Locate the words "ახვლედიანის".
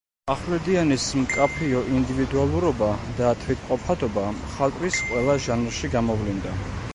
0.33-1.03